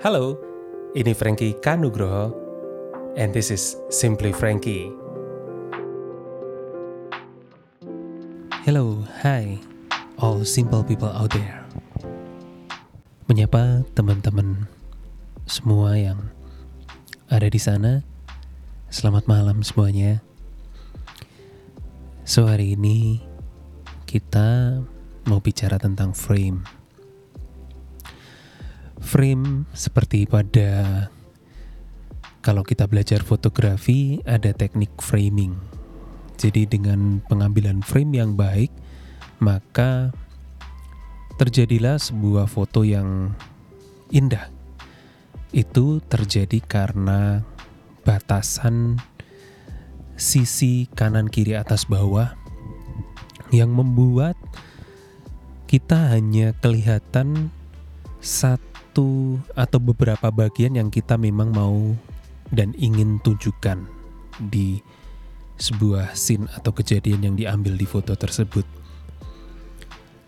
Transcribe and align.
Halo, 0.00 0.40
ini 0.96 1.12
Frankie 1.12 1.52
Kanugroho, 1.60 2.32
and 3.20 3.36
this 3.36 3.52
is 3.52 3.76
Simply 3.92 4.32
Frankie. 4.32 4.88
Hello, 8.64 9.04
hi, 9.20 9.60
all 10.16 10.40
simple 10.48 10.80
people 10.80 11.12
out 11.12 11.28
there. 11.36 11.68
Menyapa 13.28 13.84
teman-teman 13.92 14.72
semua 15.44 15.92
yang 16.00 16.32
ada 17.28 17.52
di 17.52 17.60
sana. 17.60 18.00
Selamat 18.88 19.28
malam 19.28 19.60
semuanya. 19.60 20.24
So 22.24 22.48
hari 22.48 22.72
ini 22.72 23.20
kita 24.08 24.80
mau 25.28 25.44
bicara 25.44 25.76
tentang 25.76 26.16
frame 26.16 26.79
frame 29.00 29.64
seperti 29.72 30.28
pada 30.28 31.08
kalau 32.40 32.64
kita 32.64 32.88
belajar 32.88 33.20
fotografi 33.20 34.20
ada 34.24 34.52
teknik 34.56 34.92
framing. 35.00 35.56
Jadi 36.40 36.64
dengan 36.64 37.20
pengambilan 37.28 37.84
frame 37.84 38.16
yang 38.16 38.32
baik, 38.32 38.72
maka 39.44 40.08
terjadilah 41.36 42.00
sebuah 42.00 42.48
foto 42.48 42.80
yang 42.80 43.36
indah. 44.08 44.48
Itu 45.52 46.00
terjadi 46.00 46.64
karena 46.64 47.44
batasan 48.08 48.96
sisi 50.16 50.88
kanan 50.96 51.28
kiri 51.28 51.56
atas 51.56 51.84
bawah 51.84 52.32
yang 53.52 53.72
membuat 53.72 54.36
kita 55.68 56.16
hanya 56.16 56.56
kelihatan 56.60 57.52
satu 58.24 58.69
satu 58.90 59.38
atau 59.54 59.78
beberapa 59.78 60.34
bagian 60.34 60.74
yang 60.74 60.90
kita 60.90 61.14
memang 61.14 61.54
mau 61.54 61.94
dan 62.50 62.74
ingin 62.74 63.22
tunjukkan 63.22 63.86
di 64.50 64.82
sebuah 65.62 66.18
scene 66.18 66.50
atau 66.58 66.74
kejadian 66.74 67.22
yang 67.22 67.34
diambil 67.38 67.78
di 67.78 67.86
foto 67.86 68.18
tersebut. 68.18 68.66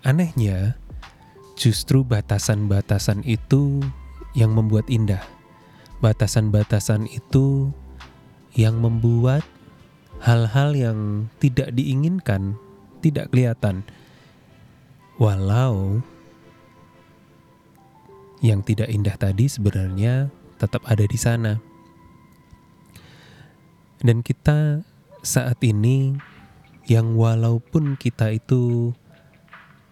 Anehnya, 0.07 0.79
justru 1.59 2.07
batasan-batasan 2.07 3.27
itu 3.27 3.83
yang 4.39 4.55
membuat 4.55 4.87
indah. 4.87 5.27
Batasan-batasan 5.99 7.11
itu 7.11 7.75
yang 8.55 8.79
membuat 8.79 9.43
hal-hal 10.23 10.71
yang 10.79 11.27
tidak 11.43 11.75
diinginkan 11.75 12.55
tidak 13.03 13.27
kelihatan. 13.35 13.83
Walau 15.19 16.07
yang 18.43 18.61
tidak 18.67 18.91
indah 18.91 19.15
tadi 19.15 19.47
sebenarnya 19.47 20.29
tetap 20.59 20.83
ada 20.85 21.07
di 21.07 21.19
sana. 21.19 21.63
Dan 24.03 24.27
kita 24.27 24.83
saat 25.23 25.63
ini 25.63 26.19
yang 26.91 27.15
walaupun 27.15 27.95
kita 27.95 28.35
itu 28.35 28.91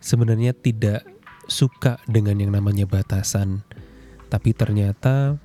sebenarnya 0.02 0.50
tidak 0.50 1.06
suka 1.46 2.02
dengan 2.10 2.42
yang 2.42 2.50
namanya 2.50 2.90
batasan, 2.90 3.62
tapi 4.26 4.50
ternyata 4.50 5.38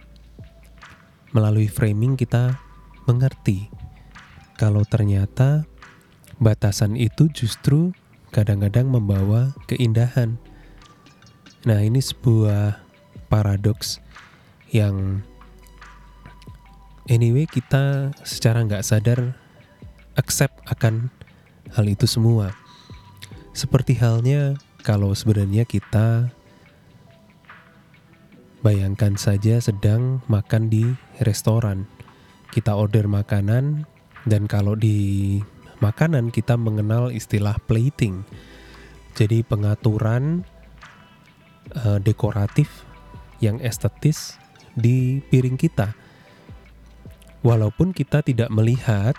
melalui 1.30 1.70
framing 1.70 2.18
kita 2.18 2.58
mengerti 3.06 3.70
kalau 4.58 4.82
ternyata 4.88 5.68
batasan 6.42 6.98
itu 6.98 7.30
justru 7.30 7.94
kadang-kadang 8.34 8.90
membawa 8.90 9.54
keindahan. 9.70 10.42
Nah, 11.66 11.82
ini 11.82 12.02
sebuah 12.02 12.85
paradoks 13.28 14.00
yang 14.72 15.22
anyway 17.10 17.46
kita 17.46 18.16
secara 18.26 18.66
nggak 18.66 18.86
sadar 18.86 19.38
accept 20.16 20.56
akan 20.70 21.12
hal 21.76 21.86
itu 21.86 22.08
semua. 22.08 22.56
Seperti 23.56 23.96
halnya 24.00 24.56
kalau 24.86 25.16
sebenarnya 25.16 25.64
kita 25.66 26.30
bayangkan 28.62 29.18
saja 29.18 29.60
sedang 29.62 30.22
makan 30.30 30.70
di 30.72 30.84
restoran. 31.22 31.86
Kita 32.54 32.74
order 32.78 33.06
makanan 33.10 33.86
dan 34.26 34.48
kalau 34.48 34.80
di 34.80 35.38
makanan 35.84 36.32
kita 36.32 36.56
mengenal 36.56 37.12
istilah 37.12 37.60
plating. 37.68 38.24
Jadi 39.16 39.44
pengaturan 39.44 40.44
uh, 41.76 42.00
dekoratif 42.00 42.85
yang 43.40 43.60
estetis 43.64 44.40
di 44.76 45.24
piring 45.32 45.56
kita. 45.56 45.96
Walaupun 47.46 47.94
kita 47.96 48.26
tidak 48.26 48.50
melihat 48.52 49.16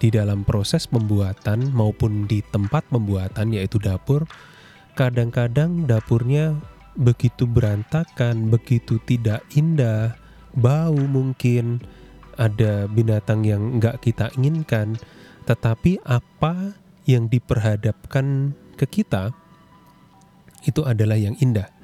di 0.00 0.08
dalam 0.08 0.48
proses 0.48 0.88
pembuatan 0.88 1.70
maupun 1.76 2.24
di 2.24 2.40
tempat 2.40 2.88
pembuatan 2.88 3.52
yaitu 3.52 3.76
dapur, 3.76 4.24
kadang-kadang 4.96 5.84
dapurnya 5.84 6.56
begitu 6.96 7.44
berantakan, 7.44 8.48
begitu 8.48 8.96
tidak 9.04 9.44
indah, 9.54 10.16
bau 10.56 10.96
mungkin, 10.96 11.84
ada 12.40 12.88
binatang 12.88 13.44
yang 13.44 13.76
nggak 13.76 14.00
kita 14.00 14.32
inginkan, 14.40 14.96
tetapi 15.44 16.00
apa 16.08 16.72
yang 17.04 17.28
diperhadapkan 17.28 18.56
ke 18.80 18.88
kita 18.88 19.36
itu 20.64 20.80
adalah 20.84 21.16
yang 21.20 21.36
indah 21.40 21.79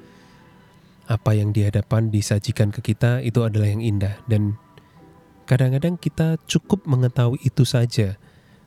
apa 1.07 1.31
yang 1.31 1.55
di 1.55 1.63
hadapan 1.63 2.11
disajikan 2.11 2.69
ke 2.69 2.83
kita 2.83 3.23
itu 3.23 3.47
adalah 3.47 3.71
yang 3.71 3.79
indah. 3.79 4.19
Dan 4.27 4.59
kadang-kadang 5.47 5.95
kita 5.95 6.35
cukup 6.45 6.83
mengetahui 6.83 7.39
itu 7.41 7.63
saja. 7.63 8.19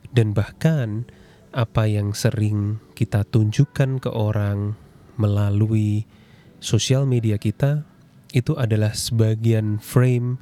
Dan 0.09 0.33
bahkan 0.33 1.05
apa 1.53 1.85
yang 1.85 2.17
sering 2.17 2.81
kita 2.97 3.23
tunjukkan 3.29 4.01
ke 4.01 4.09
orang 4.09 4.75
melalui 5.15 6.09
sosial 6.57 7.05
media 7.05 7.37
kita 7.37 7.85
itu 8.33 8.57
adalah 8.57 8.95
sebagian 8.95 9.77
frame 9.77 10.41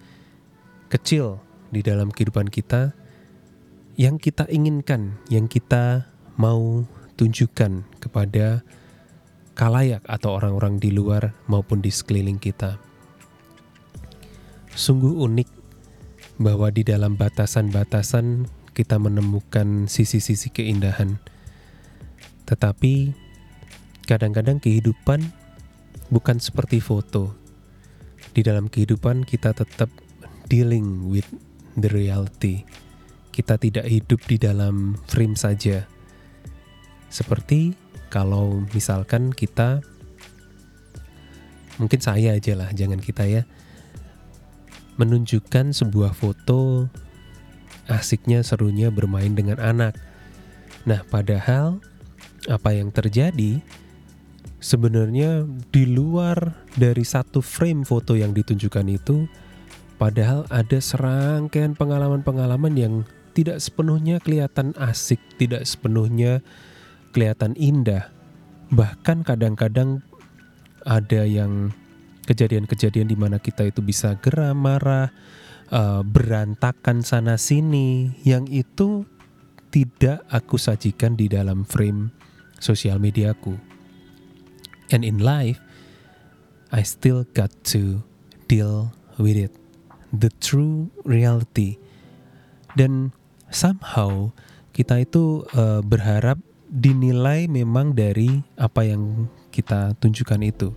kecil 0.87 1.43
di 1.69 1.83
dalam 1.85 2.09
kehidupan 2.09 2.49
kita 2.49 2.93
yang 3.99 4.15
kita 4.15 4.47
inginkan, 4.47 5.19
yang 5.27 5.51
kita 5.51 6.07
mau 6.39 6.87
tunjukkan 7.19 7.83
kepada 7.99 8.63
kalayak 9.59 9.99
atau 10.07 10.39
orang-orang 10.39 10.79
di 10.79 10.87
luar 10.95 11.35
maupun 11.51 11.83
di 11.83 11.91
sekeliling 11.91 12.39
kita. 12.39 12.79
Sungguh 14.71 15.19
unik 15.19 15.49
bahwa 16.39 16.71
di 16.71 16.87
dalam 16.87 17.19
batasan-batasan 17.19 18.47
kita 18.71 18.95
menemukan 18.95 19.91
sisi-sisi 19.91 20.47
keindahan. 20.55 21.19
Tetapi 22.47 23.11
kadang-kadang 24.07 24.63
kehidupan 24.63 25.27
bukan 26.07 26.39
seperti 26.39 26.79
foto. 26.79 27.35
Di 28.31 28.39
dalam 28.39 28.71
kehidupan 28.71 29.27
kita 29.27 29.51
tetap 29.51 29.91
dealing 30.47 31.11
with 31.11 31.27
the 31.75 31.91
reality. 31.91 32.63
Kita 33.35 33.59
tidak 33.59 33.91
hidup 33.91 34.23
di 34.23 34.39
dalam 34.39 34.95
frame 35.11 35.35
saja. 35.35 35.83
Seperti 37.11 37.88
kalau 38.09 38.65
misalkan 38.73 39.29
kita 39.29 39.85
mungkin 41.79 42.01
saya 42.03 42.35
aja 42.35 42.59
lah 42.59 42.69
jangan 42.75 42.99
kita 42.99 43.23
ya 43.23 43.47
menunjukkan 44.99 45.71
sebuah 45.71 46.11
foto 46.11 46.91
asiknya 47.87 48.43
serunya 48.45 48.91
bermain 48.91 49.33
dengan 49.33 49.57
anak. 49.57 49.95
Nah 50.83 51.01
padahal 51.07 51.79
apa 52.51 52.75
yang 52.75 52.91
terjadi 52.91 53.63
sebenarnya 54.59 55.47
di 55.71 55.87
luar 55.87 56.53
dari 56.75 57.07
satu 57.07 57.39
frame 57.39 57.87
foto 57.87 58.19
yang 58.19 58.35
ditunjukkan 58.35 58.87
itu 58.91 59.25
padahal 59.95 60.43
ada 60.51 60.77
serangkaian 60.83 61.79
pengalaman-pengalaman 61.79 62.75
yang 62.75 62.93
tidak 63.31 63.63
sepenuhnya 63.63 64.19
kelihatan 64.19 64.75
asik, 64.75 65.19
tidak 65.39 65.63
sepenuhnya 65.63 66.43
kelihatan 67.11 67.57
indah. 67.57 68.09
Bahkan 68.69 69.25
kadang-kadang 69.25 70.05
ada 70.85 71.25
yang 71.25 71.73
kejadian-kejadian 72.29 73.09
di 73.09 73.17
mana 73.17 73.41
kita 73.41 73.65
itu 73.65 73.81
bisa 73.81 74.13
geram, 74.21 74.61
marah, 74.61 75.09
uh, 75.73 76.05
berantakan 76.05 77.01
sana 77.01 77.41
sini 77.41 78.13
yang 78.21 78.45
itu 78.45 79.05
tidak 79.73 80.25
aku 80.29 80.57
sajikan 80.57 81.17
di 81.17 81.29
dalam 81.29 81.65
frame 81.65 82.13
sosial 82.61 83.01
mediaku. 83.01 83.57
And 84.89 85.05
in 85.05 85.21
life, 85.21 85.61
I 86.73 86.85
still 86.85 87.25
got 87.33 87.53
to 87.73 88.01
deal 88.49 88.93
with 89.17 89.37
it. 89.37 89.53
The 90.09 90.33
true 90.41 90.89
reality. 91.05 91.77
Dan 92.73 93.13
somehow 93.53 94.33
kita 94.73 95.05
itu 95.05 95.45
uh, 95.53 95.81
berharap 95.85 96.41
dinilai 96.69 97.49
memang 97.49 97.97
dari 97.97 98.45
apa 98.53 98.85
yang 98.85 99.25
kita 99.49 99.97
tunjukkan 99.97 100.41
itu. 100.45 100.69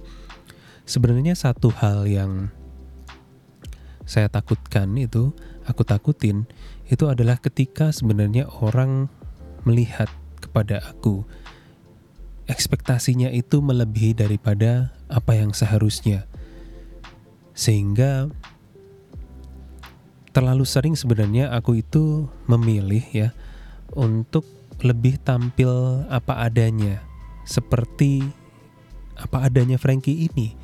Sebenarnya 0.89 1.37
satu 1.37 1.69
hal 1.69 2.09
yang 2.09 2.49
saya 4.09 4.27
takutkan 4.33 4.97
itu, 4.99 5.31
aku 5.69 5.85
takutin 5.87 6.49
itu 6.91 7.07
adalah 7.07 7.39
ketika 7.39 7.95
sebenarnya 7.95 8.51
orang 8.61 9.07
melihat 9.63 10.11
kepada 10.43 10.83
aku 10.83 11.23
ekspektasinya 12.51 13.31
itu 13.31 13.63
melebihi 13.63 14.19
daripada 14.19 14.91
apa 15.07 15.39
yang 15.39 15.55
seharusnya. 15.55 16.27
Sehingga 17.55 18.33
terlalu 20.33 20.65
sering 20.65 20.97
sebenarnya 20.97 21.53
aku 21.53 21.85
itu 21.85 22.27
memilih 22.49 23.05
ya 23.13 23.29
untuk 23.93 24.49
lebih 24.83 25.19
tampil 25.23 26.03
apa 26.11 26.43
adanya. 26.43 27.01
Seperti 27.47 28.23
apa 29.19 29.47
adanya 29.47 29.79
Frankie 29.79 30.27
ini. 30.27 30.55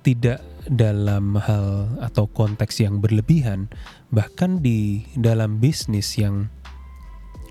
Tidak 0.00 0.70
dalam 0.70 1.36
hal 1.36 1.98
atau 2.00 2.24
konteks 2.30 2.80
yang 2.80 3.02
berlebihan. 3.02 3.68
Bahkan 4.14 4.64
di 4.64 5.04
dalam 5.18 5.60
bisnis 5.60 6.16
yang 6.16 6.48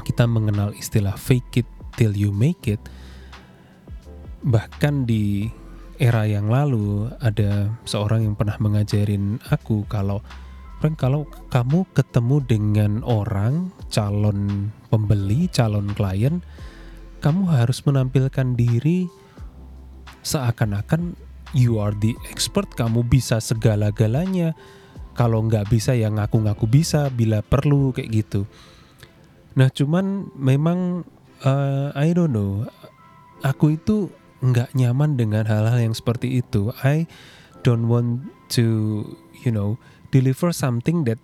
kita 0.01 0.25
mengenal 0.25 0.73
istilah 0.73 1.13
fake 1.13 1.61
it 1.61 1.69
till 1.99 2.15
you 2.15 2.33
make 2.33 2.65
it. 2.65 2.81
Bahkan 4.41 5.03
di 5.05 5.51
era 5.99 6.23
yang 6.23 6.47
lalu 6.47 7.11
ada 7.19 7.75
seorang 7.83 8.23
yang 8.23 8.35
pernah 8.39 8.55
mengajarin 8.63 9.43
aku 9.51 9.83
kalau 9.91 10.23
Frank 10.79 10.95
kalau 10.95 11.27
kamu 11.51 11.83
ketemu 11.91 12.39
dengan 12.47 12.91
orang 13.03 13.75
calon 13.91 14.71
pembeli, 14.87 15.51
calon 15.51 15.91
klien, 15.91 16.39
kamu 17.19 17.51
harus 17.51 17.83
menampilkan 17.83 18.55
diri 18.55 19.11
seakan-akan 20.23 21.19
you 21.51 21.83
are 21.83 21.91
the 21.99 22.15
expert, 22.31 22.71
kamu 22.79 23.03
bisa 23.03 23.43
segala-galanya. 23.43 24.55
Kalau 25.19 25.43
nggak 25.43 25.67
bisa 25.67 25.91
ya 25.99 26.07
ngaku-ngaku 26.07 26.63
bisa 26.63 27.11
bila 27.11 27.43
perlu 27.43 27.91
kayak 27.91 28.23
gitu. 28.23 28.47
Nah 29.59 29.67
cuman 29.67 30.31
memang 30.39 31.03
uh, 31.43 31.91
I 31.91 32.15
don't 32.15 32.31
know, 32.31 32.63
aku 33.43 33.75
itu 33.75 34.07
nggak 34.39 34.71
nyaman 34.79 35.19
dengan 35.19 35.43
hal-hal 35.43 35.75
yang 35.83 35.91
seperti 35.91 36.39
itu. 36.39 36.71
I 36.79 37.03
don't 37.63 37.87
want 37.91 38.27
to, 38.55 39.03
you 39.43 39.51
know, 39.51 39.77
deliver 40.09 40.49
something 40.53 41.05
that 41.05 41.19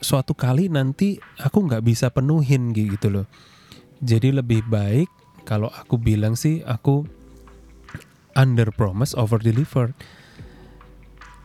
suatu 0.00 0.32
kali 0.32 0.72
nanti 0.72 1.20
aku 1.38 1.68
nggak 1.68 1.84
bisa 1.84 2.08
penuhin 2.08 2.72
gitu 2.72 3.08
loh. 3.12 3.26
Jadi 4.00 4.32
lebih 4.32 4.64
baik 4.64 5.08
kalau 5.44 5.68
aku 5.68 6.00
bilang 6.00 6.34
sih 6.34 6.64
aku 6.64 7.04
under 8.32 8.72
promise 8.72 9.12
over 9.12 9.36
deliver. 9.36 9.92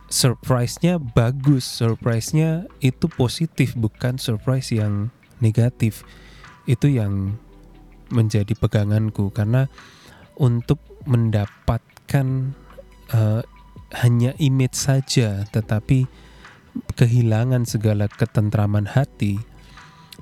Surprise-nya 0.06 1.02
bagus, 1.02 1.66
surprise-nya 1.66 2.70
itu 2.78 3.10
positif 3.10 3.74
bukan 3.74 4.22
surprise 4.22 4.70
yang 4.70 5.10
negatif. 5.42 6.06
Itu 6.64 6.86
yang 6.86 7.36
menjadi 8.14 8.54
peganganku 8.54 9.34
karena 9.34 9.66
untuk 10.36 10.78
mendapatkan 11.08 12.56
uh, 13.12 13.42
hanya 14.02 14.34
image 14.36 14.76
saja 14.76 15.46
tetapi 15.48 16.04
kehilangan 16.96 17.64
segala 17.64 18.08
ketentraman 18.10 18.88
hati. 18.88 19.40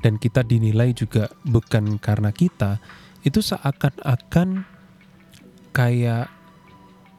Dan 0.04 0.20
kita 0.20 0.44
dinilai 0.44 0.92
juga 0.92 1.32
bukan 1.48 1.96
karena 1.96 2.28
kita 2.28 2.76
itu 3.24 3.40
seakan-akan 3.40 4.68
kayak 5.72 6.28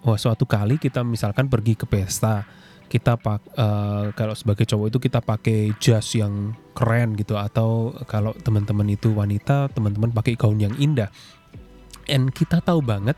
wah 0.06 0.20
suatu 0.22 0.46
kali 0.46 0.78
kita 0.78 1.02
misalkan 1.02 1.50
pergi 1.50 1.74
ke 1.74 1.90
pesta 1.90 2.46
kita 2.86 3.18
pak 3.18 3.42
uh, 3.58 4.14
kalau 4.14 4.38
sebagai 4.38 4.70
cowok 4.70 4.94
itu 4.94 5.00
kita 5.10 5.20
pakai 5.26 5.74
jas 5.82 6.14
yang 6.14 6.54
keren 6.78 7.18
gitu 7.18 7.34
atau 7.34 7.92
kalau 8.06 8.32
teman-teman 8.38 8.86
itu 8.94 9.10
wanita 9.12 9.74
teman-teman 9.74 10.14
pakai 10.14 10.38
gaun 10.38 10.62
yang 10.62 10.78
indah 10.78 11.10
and 12.10 12.32
kita 12.32 12.62
tahu 12.62 12.82
banget 12.82 13.18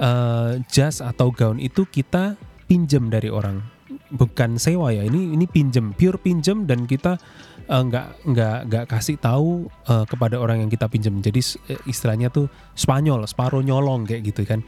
uh, 0.00 0.58
jas 0.66 1.04
atau 1.04 1.30
gaun 1.30 1.60
itu 1.60 1.84
kita 1.86 2.34
pinjam 2.64 3.10
dari 3.12 3.28
orang. 3.28 3.62
Bukan 4.10 4.58
sewa 4.58 4.90
ya 4.94 5.02
ini 5.06 5.34
ini 5.34 5.46
pinjam 5.46 5.94
pure 5.94 6.18
pinjam 6.18 6.66
dan 6.66 6.86
kita 6.86 7.18
uh, 7.70 7.82
nggak 7.82 8.26
nggak 8.26 8.58
nggak 8.66 8.84
kasih 8.90 9.18
tahu 9.18 9.70
uh, 9.86 10.06
kepada 10.06 10.38
orang 10.38 10.66
yang 10.66 10.70
kita 10.70 10.86
pinjam. 10.90 11.18
Jadi 11.22 11.42
istilahnya 11.86 12.30
tuh 12.30 12.50
Spanyol 12.74 13.26
separo 13.26 13.62
nyolong 13.62 14.06
kayak 14.06 14.22
gitu 14.34 14.42
kan. 14.46 14.62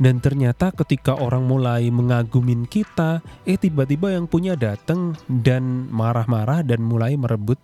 Dan 0.00 0.24
ternyata 0.24 0.72
ketika 0.72 1.20
orang 1.20 1.44
mulai 1.44 1.92
mengagumin 1.92 2.64
kita, 2.64 3.20
eh 3.44 3.60
tiba-tiba 3.60 4.16
yang 4.16 4.24
punya 4.24 4.56
datang 4.56 5.12
dan 5.28 5.92
marah-marah 5.92 6.64
dan 6.64 6.80
mulai 6.80 7.12
merebut 7.14 7.60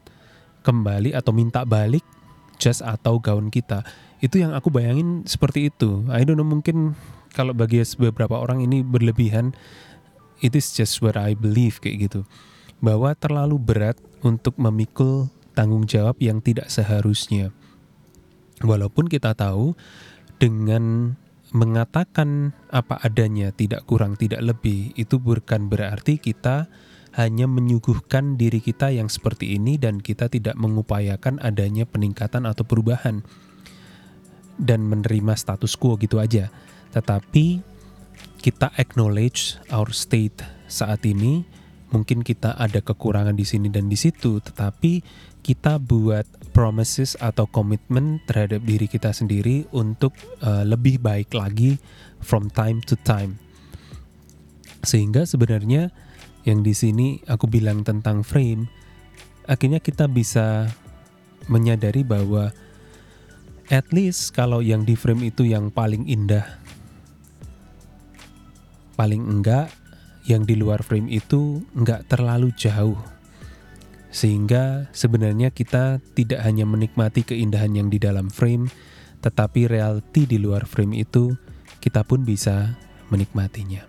kembali 0.61 1.17
atau 1.17 1.32
minta 1.32 1.64
balik 1.64 2.05
jas 2.61 2.85
atau 2.85 3.17
gaun 3.17 3.49
kita. 3.49 3.81
Itu 4.19 4.43
yang 4.43 4.55
aku 4.55 4.70
bayangin 4.70 5.23
seperti 5.26 5.70
itu. 5.70 6.03
I 6.11 6.26
don't 6.26 6.38
know 6.38 6.47
mungkin 6.47 6.99
kalau 7.31 7.55
bagi 7.55 7.79
beberapa 7.99 8.35
orang 8.38 8.67
ini 8.67 8.82
berlebihan, 8.82 9.55
it 10.43 10.59
is 10.59 10.75
just 10.75 10.99
what 10.99 11.15
I 11.15 11.38
believe 11.38 11.79
kayak 11.79 12.11
gitu. 12.11 12.26
Bahwa 12.82 13.15
terlalu 13.15 13.59
berat 13.59 13.99
untuk 14.26 14.59
memikul 14.59 15.31
tanggung 15.55 15.87
jawab 15.87 16.19
yang 16.19 16.43
tidak 16.43 16.70
seharusnya. 16.70 17.55
Walaupun 18.62 19.06
kita 19.06 19.38
tahu 19.38 19.79
dengan 20.43 21.14
mengatakan 21.55 22.55
apa 22.69 22.99
adanya, 23.03 23.55
tidak 23.55 23.87
kurang, 23.87 24.19
tidak 24.19 24.43
lebih, 24.43 24.94
itu 24.99 25.19
bukan 25.19 25.71
berarti 25.71 26.19
kita 26.19 26.67
hanya 27.17 27.50
menyuguhkan 27.50 28.38
diri 28.38 28.62
kita 28.62 28.94
yang 28.94 29.11
seperti 29.11 29.59
ini 29.59 29.75
dan 29.81 29.99
kita 29.99 30.31
tidak 30.31 30.55
mengupayakan 30.55 31.43
adanya 31.43 31.82
peningkatan 31.88 32.47
atau 32.47 32.62
perubahan 32.62 33.26
dan 34.58 34.84
menerima 34.84 35.38
status 35.38 35.78
quo 35.78 35.94
gitu 35.96 36.19
aja. 36.19 36.50
Tetapi 36.93 37.62
kita 38.43 38.75
acknowledge 38.78 39.58
our 39.70 39.90
state 39.94 40.43
saat 40.66 41.02
ini, 41.06 41.46
mungkin 41.94 42.20
kita 42.26 42.58
ada 42.58 42.82
kekurangan 42.82 43.34
di 43.34 43.46
sini 43.46 43.72
dan 43.72 43.88
di 43.88 43.96
situ, 43.96 44.43
tetapi 44.43 45.00
kita 45.40 45.81
buat 45.81 46.26
promises 46.52 47.14
atau 47.16 47.46
komitmen 47.49 48.20
terhadap 48.26 48.60
diri 48.66 48.90
kita 48.90 49.14
sendiri 49.14 49.64
untuk 49.70 50.12
uh, 50.43 50.66
lebih 50.66 50.99
baik 51.00 51.32
lagi 51.32 51.78
from 52.20 52.50
time 52.52 52.82
to 52.84 52.99
time. 53.06 53.38
Sehingga 54.83 55.25
sebenarnya 55.25 55.90
yang 56.44 56.62
di 56.62 56.75
sini 56.75 57.23
aku 57.26 57.50
bilang 57.50 57.83
tentang 57.87 58.23
frame, 58.26 58.68
akhirnya 59.49 59.80
kita 59.80 60.06
bisa 60.06 60.68
menyadari 61.49 62.04
bahwa 62.04 62.52
at 63.68 63.88
least 63.92 64.32
kalau 64.32 64.64
yang 64.64 64.84
di 64.84 64.96
frame 64.96 65.28
itu 65.28 65.44
yang 65.48 65.68
paling 65.72 66.08
indah, 66.08 66.44
paling 68.96 69.25
enggak 69.25 69.72
yang 70.28 70.44
di 70.44 70.56
luar 70.56 70.84
frame 70.84 71.08
itu 71.08 71.64
enggak 71.72 72.04
terlalu 72.08 72.52
jauh 72.56 72.98
sehingga 74.08 74.88
sebenarnya 74.96 75.52
kita 75.52 76.00
tidak 76.16 76.40
hanya 76.40 76.64
menikmati 76.64 77.25
keindahan 77.25 77.76
yang 77.76 77.88
di 77.92 78.00
dalam 78.00 78.32
frame, 78.32 78.72
tetapi 79.20 79.68
reality 79.68 80.25
di 80.25 80.40
luar 80.40 80.64
frame 80.64 81.04
itu 81.04 81.37
kita 81.78 82.02
pun 82.02 82.25
bisa 82.25 82.75
menikmatinya. 83.12 83.84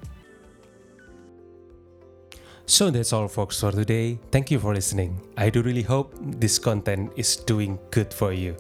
So 2.70 2.94
that's 2.94 3.10
all 3.10 3.26
folks 3.26 3.58
for 3.58 3.74
today. 3.74 4.22
Thank 4.30 4.54
you 4.54 4.62
for 4.62 4.78
listening. 4.78 5.18
I 5.34 5.50
do 5.50 5.66
really 5.66 5.82
hope 5.82 6.14
this 6.22 6.62
content 6.62 7.10
is 7.18 7.34
doing 7.34 7.82
good 7.90 8.14
for 8.14 8.30
you. 8.30 8.54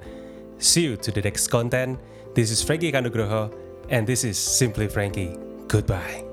See 0.60 0.84
you 0.84 0.98
to 0.98 1.12
the 1.12 1.22
next 1.22 1.48
content. 1.48 2.00
This 2.36 2.51
is 2.51 2.62
Frankie 2.62 2.92
Kanugroho 2.92 3.51
and 3.89 4.06
this 4.06 4.24
is 4.24 4.38
Simply 4.38 4.88
Frankie. 4.88 5.36
Goodbye. 5.68 6.28